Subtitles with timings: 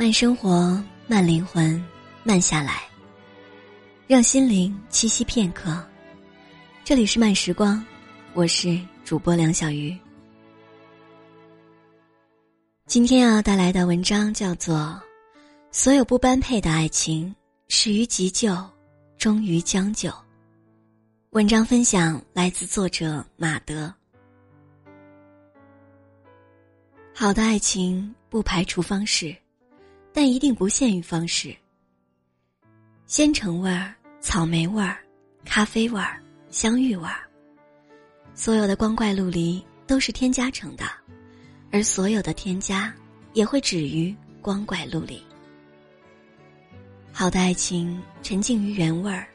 [0.00, 1.78] 慢生活，慢灵魂，
[2.22, 2.84] 慢下来，
[4.06, 5.78] 让心灵栖息片刻。
[6.82, 7.84] 这里是慢时光，
[8.32, 9.94] 我是主播梁小鱼。
[12.86, 14.74] 今天要带来的文章叫做
[15.70, 17.36] 《所有不般配的爱情
[17.68, 18.56] 始于急救，
[19.18, 20.08] 终于将就》。
[21.32, 23.92] 文章分享来自作者马德。
[27.14, 29.36] 好的爱情不排除方式。
[30.12, 31.54] 但一定不限于方式。
[33.06, 34.98] 鲜橙味儿、草莓味儿、
[35.44, 37.28] 咖啡味儿、香芋味儿，
[38.34, 40.84] 所有的光怪陆离都是添加成的，
[41.72, 42.94] 而所有的添加
[43.32, 45.20] 也会止于光怪陆离。
[47.12, 49.26] 好的爱情沉浸于原味儿，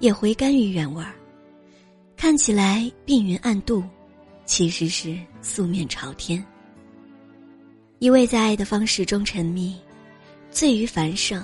[0.00, 1.14] 也回甘于原味儿，
[2.16, 3.84] 看起来碧云暗度，
[4.44, 6.44] 其实是素面朝天。
[8.00, 9.80] 一味在爱的方式中沉迷。
[10.52, 11.42] 醉于繁盛，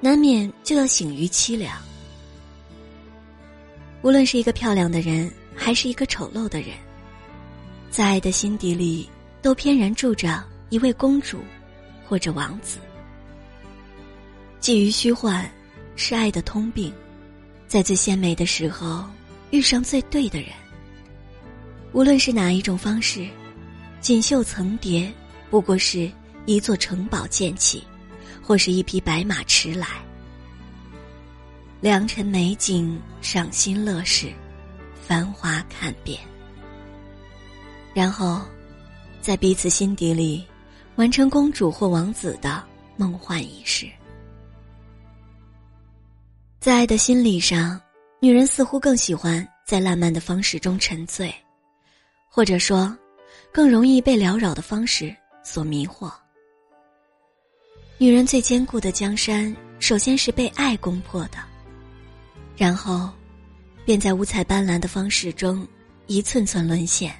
[0.00, 1.76] 难免就要醒于凄凉。
[4.00, 6.70] 无论是一个漂亮的人，还是一个丑陋的人，
[7.90, 9.10] 在爱的心底里，
[9.42, 11.40] 都偏然住着一位公主，
[12.06, 12.78] 或者王子。
[14.60, 15.50] 觊觎虚幻，
[15.96, 16.92] 是爱的通病。
[17.66, 19.04] 在最鲜美的时候，
[19.50, 20.50] 遇上最对的人。
[21.92, 23.26] 无论是哪一种方式，
[24.00, 25.12] 锦绣层叠，
[25.50, 26.08] 不过是
[26.46, 27.82] 一座城堡建起。
[28.48, 29.86] 或是一匹白马驰来，
[31.82, 34.32] 良辰美景，赏心乐事，
[35.06, 36.18] 繁华看遍，
[37.92, 38.40] 然后，
[39.20, 40.46] 在彼此心底里，
[40.96, 42.64] 完成公主或王子的
[42.96, 43.86] 梦幻仪式。
[46.58, 47.78] 在爱的心理上，
[48.18, 51.30] 女人似乎更喜欢在浪漫的方式中沉醉，
[52.30, 52.96] 或者说，
[53.52, 55.14] 更容易被缭绕的方式
[55.44, 56.10] 所迷惑。
[58.00, 61.38] 女人最坚固的江山，首先是被爱攻破的，
[62.56, 63.10] 然后，
[63.84, 65.66] 便在五彩斑斓的方式中
[66.06, 67.12] 一寸寸沦陷。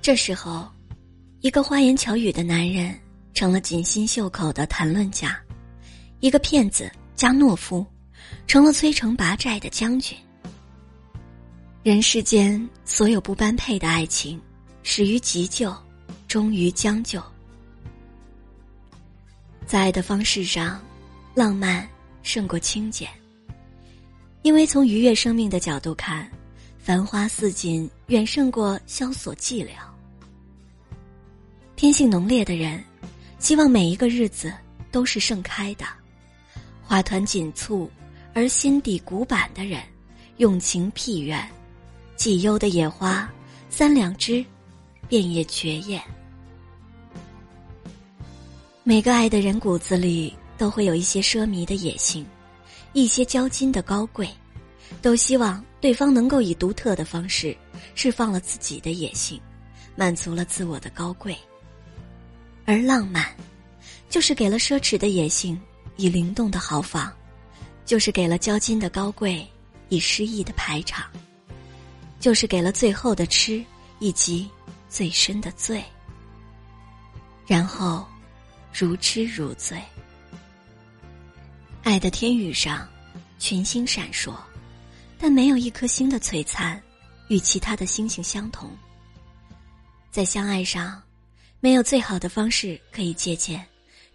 [0.00, 0.68] 这时候，
[1.40, 2.92] 一个花言巧语的男人
[3.32, 5.40] 成了锦心绣口的谈论家，
[6.18, 7.86] 一个骗子加懦夫，
[8.48, 10.18] 成了摧城拔寨的将军。
[11.84, 14.40] 人世间所有不般配的爱情，
[14.82, 15.72] 始于急救，
[16.26, 17.22] 终于将就。
[19.72, 20.78] 在爱的方式上，
[21.34, 21.88] 浪漫
[22.22, 23.08] 胜过清简。
[24.42, 26.30] 因为从愉悦生命的角度看，
[26.78, 29.70] 繁花似锦远胜过萧索寂寥。
[31.74, 32.84] 天性浓烈的人，
[33.38, 34.52] 希望每一个日子
[34.90, 35.86] 都是盛开的，
[36.82, 37.88] 花团锦簇；
[38.34, 39.80] 而心底古板的人，
[40.36, 41.50] 用情僻远，
[42.14, 43.26] 既幽的野花
[43.70, 44.44] 三两枝，
[45.08, 46.02] 便也绝艳。
[48.84, 52.26] 每个爱的人骨子里都会有一些奢靡的野性，
[52.94, 54.28] 一些交金的高贵，
[55.00, 57.56] 都希望对方能够以独特的方式
[57.94, 59.40] 释放了自己的野性，
[59.94, 61.38] 满足了自我的高贵。
[62.64, 63.24] 而浪漫，
[64.10, 65.60] 就是给了奢侈的野性
[65.96, 67.08] 以灵动的豪放，
[67.84, 69.46] 就是给了交金的高贵
[69.90, 71.06] 以诗意的排场，
[72.18, 73.64] 就是给了最后的痴
[74.00, 74.50] 以及
[74.88, 75.80] 最深的醉。
[77.46, 78.04] 然后。
[78.72, 79.80] 如痴如醉，
[81.82, 82.88] 爱的天宇上，
[83.38, 84.34] 群星闪烁，
[85.18, 86.82] 但没有一颗星的璀璨
[87.28, 88.70] 与其他的星星相同。
[90.10, 91.02] 在相爱上，
[91.60, 93.64] 没有最好的方式可以借鉴，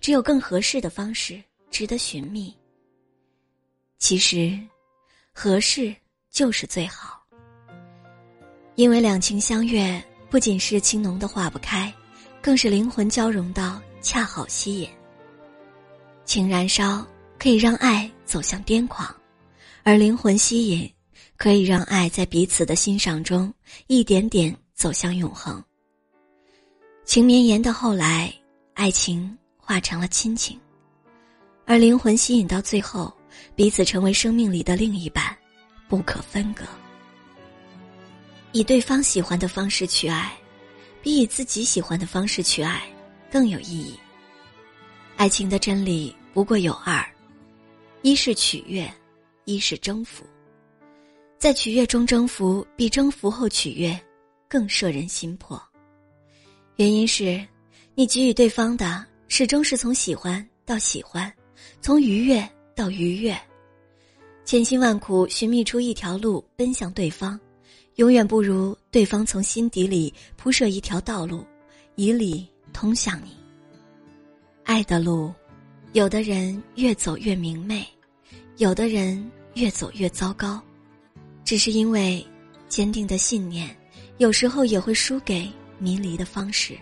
[0.02, 2.54] 只有更合适的方式值得寻觅。
[4.00, 4.60] 其实，
[5.34, 5.96] 合适
[6.32, 7.22] 就是最好，
[8.76, 11.94] 因为两情相悦不仅是情浓的化不开，
[12.42, 13.80] 更是灵魂交融到。
[14.02, 14.90] 恰好吸引，
[16.24, 17.06] 情燃烧
[17.40, 19.14] 可以让爱走向癫狂，
[19.84, 20.90] 而灵魂吸引
[21.36, 23.54] 可以让爱在彼此的欣赏中
[23.88, 25.62] 一点点走向永恒。
[27.06, 28.34] 情绵延的后来，
[28.74, 30.60] 爱情化成了亲情，
[31.66, 33.14] 而灵魂吸引到最后，
[33.56, 35.36] 彼此成为生命里的另一半，
[35.88, 36.64] 不可分割。
[38.52, 40.36] 以对方喜欢的方式去爱，
[41.02, 42.82] 比以自己喜欢的方式去爱。
[43.32, 43.98] 更有意义。
[45.16, 47.04] 爱情的真理不过有二：
[48.02, 48.92] 一是取悦，
[49.46, 50.24] 一是征服。
[51.40, 54.00] 在取悦中征服，比征服后取悦
[54.48, 55.62] 更摄人心魄。
[56.78, 57.46] 原因是，
[57.96, 61.32] 你给予对方的始终是从喜欢到喜欢，
[61.82, 63.36] 从愉悦到愉悦，
[64.46, 67.40] 千辛万苦寻觅出一条路奔向对方，
[67.96, 71.46] 永远不如对方从心底里铺设一条道路，
[71.96, 72.48] 以礼。
[72.78, 73.36] 通向你，
[74.64, 75.34] 爱的路，
[75.94, 77.84] 有的人越走越明媚，
[78.58, 80.62] 有的人越走越糟糕，
[81.44, 82.24] 只是因为
[82.70, 83.76] 坚定的信念，
[84.20, 86.78] 有时候也会输给迷离的方式。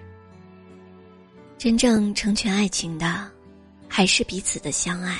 [1.57, 3.31] 真正成全爱情的，
[3.87, 5.17] 还是彼此的相爱。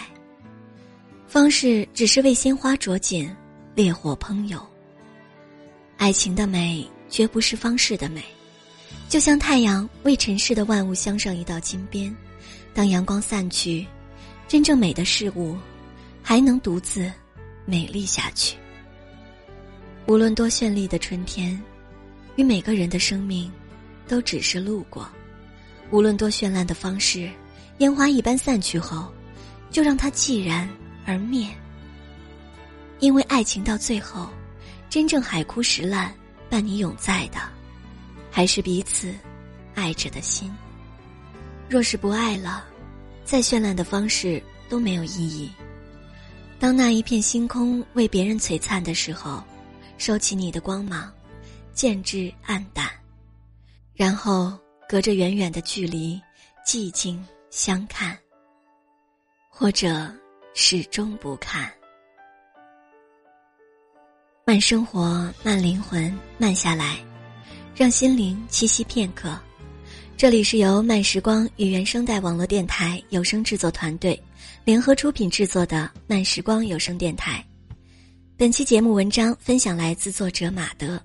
[1.26, 3.34] 方式只是为鲜花着锦，
[3.76, 4.62] 烈火烹油。
[5.96, 8.22] 爱情的美，绝不是方式的美，
[9.08, 12.14] 就像太阳为尘世的万物镶上一道金边。
[12.74, 13.88] 当阳光散去，
[14.48, 15.58] 真正美的事物，
[16.22, 17.10] 还能独自
[17.66, 18.58] 美丽下去。
[20.08, 21.62] 无论多绚丽的春天，
[22.36, 23.50] 与每个人的生命，
[24.08, 25.04] 都只是路过；
[25.90, 27.30] 无论多绚烂的方式，
[27.78, 29.10] 烟花一般散去后，
[29.72, 30.68] 就让它寂然
[31.06, 31.48] 而灭。
[33.00, 34.30] 因为爱情到最后，
[34.90, 36.14] 真正海枯石烂
[36.50, 37.40] 伴你永在的，
[38.36, 39.16] 还是彼此
[39.76, 40.54] 爱着的心。
[41.70, 42.66] 若是不爱了，
[43.24, 45.50] 再绚烂的方式都没有意义。
[46.60, 49.42] 当那一片星空为别人璀璨的时候，
[49.98, 51.10] 收起你的光芒，
[51.74, 52.90] 渐至暗淡，
[53.94, 54.52] 然后
[54.90, 56.22] 隔着远远的距离，
[56.68, 58.20] 寂静相看，
[59.50, 60.14] 或者
[60.54, 61.72] 始终不看。
[64.46, 67.00] 慢生活，慢灵魂，慢下来，
[67.76, 69.38] 让心灵栖息片刻。
[70.16, 74.18] 这里是由慢时光与原声带网络电台有声制作团队
[74.64, 77.46] 联合出品制作的慢时光有声电台。
[78.38, 80.98] 本期节目文章分享来自作者马德。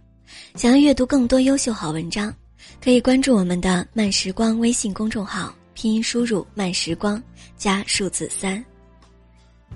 [0.55, 2.33] 想要阅读更多优秀好文章，
[2.81, 7.21] 可以关注我们的慢时光微信公众号，拼音输入“慢时光”
[7.59, 8.65] 加数字三，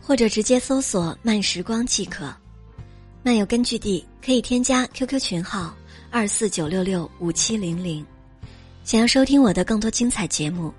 [0.01, 2.33] 或者直接搜索“慢时光”即可。
[3.21, 5.75] 漫游根据地可以添加 QQ 群号
[6.15, 8.07] 二四九六六五七零零。
[8.85, 10.73] 想要收听我的更多精彩节目，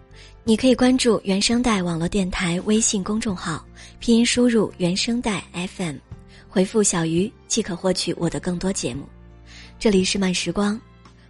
[0.45, 3.61] 你可以关注原声带网络电台微信公众号，
[3.99, 5.43] 拼音输入“原声带
[5.75, 5.97] FM”，
[6.47, 9.03] 回复“小鱼”即可获取我的更多节目。
[9.77, 10.79] 这里是慢时光，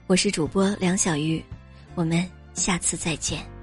[0.06, 1.44] 我是主播梁小鱼，
[1.96, 2.24] 我们
[2.54, 3.55] 下次再见。